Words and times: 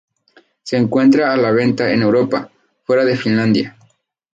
Se 0.63 0.77
encuentra 0.77 1.31
a 1.31 1.37
la 1.37 1.51
venta 1.51 1.91
en 1.91 2.01
Europa, 2.01 2.49
fuera 2.85 3.05
de 3.05 3.15
Finlandia. 3.15 3.77